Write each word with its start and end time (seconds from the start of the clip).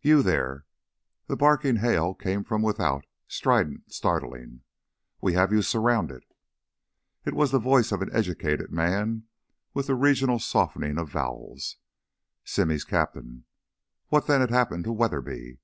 "You 0.00 0.24
theah...." 0.24 0.64
The 1.28 1.36
barking 1.36 1.76
hail 1.76 2.12
came 2.12 2.42
from 2.42 2.60
without, 2.60 3.04
strident, 3.28 3.92
startling. 3.92 4.62
"We 5.20 5.34
have 5.34 5.52
you 5.52 5.62
surrounded." 5.62 6.24
It 7.24 7.34
was 7.34 7.52
the 7.52 7.60
voice 7.60 7.92
of 7.92 8.02
an 8.02 8.10
educated 8.12 8.72
man 8.72 9.28
with 9.72 9.86
the 9.86 9.94
regional 9.94 10.40
softening 10.40 10.98
of 10.98 11.10
vowels. 11.10 11.76
Simmy's 12.42 12.82
cap'n? 12.82 13.44
What 14.08 14.26
then 14.26 14.40
had 14.40 14.50
happened 14.50 14.82
to 14.86 14.92
Weatherby? 14.92 15.60